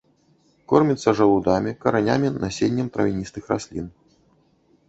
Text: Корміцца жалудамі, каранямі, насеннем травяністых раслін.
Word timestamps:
Корміцца 0.71 1.13
жалудамі, 1.19 1.75
каранямі, 1.85 2.31
насеннем 2.43 2.87
травяністых 2.97 3.43
раслін. 3.55 3.85